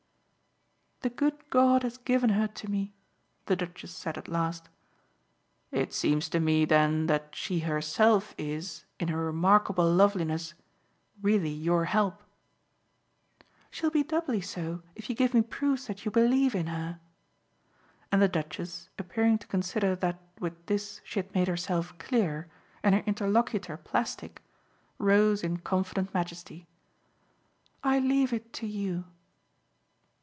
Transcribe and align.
"The 1.03 1.09
good 1.09 1.49
God 1.49 1.81
has 1.81 1.97
given 1.97 2.29
her 2.29 2.47
to 2.47 2.69
me," 2.69 2.93
the 3.47 3.55
Duchess 3.55 3.91
said 3.91 4.19
at 4.19 4.27
last. 4.27 4.69
"It 5.71 5.93
seems 5.95 6.29
to 6.29 6.39
me 6.39 6.63
then 6.63 7.07
that 7.07 7.35
she 7.35 7.61
herself 7.61 8.35
is, 8.37 8.85
in 8.99 9.07
her 9.07 9.17
remarkable 9.25 9.91
loveliness, 9.91 10.53
really 11.19 11.49
your 11.49 11.85
help." 11.85 12.21
"She'll 13.71 13.89
be 13.89 14.03
doubly 14.03 14.41
so 14.41 14.83
if 14.95 15.09
you 15.09 15.15
give 15.15 15.33
me 15.33 15.41
proofs 15.41 15.87
that 15.87 16.05
you 16.05 16.11
believe 16.11 16.53
in 16.53 16.67
her." 16.67 16.99
And 18.11 18.21
the 18.21 18.27
Duchess, 18.27 18.89
appearing 18.99 19.39
to 19.39 19.47
consider 19.47 19.95
that 19.95 20.19
with 20.39 20.67
this 20.67 21.01
she 21.03 21.17
had 21.17 21.33
made 21.33 21.47
herself 21.47 21.97
clear 21.97 22.47
and 22.83 22.93
her 22.93 23.01
interlocutor 23.07 23.75
plastic, 23.75 24.39
rose 24.99 25.43
in 25.43 25.57
confident 25.57 26.13
majesty. 26.13 26.67
"I 27.83 27.97
leave 27.97 28.31
it 28.33 28.53
to 28.53 28.67
you." 28.67 29.05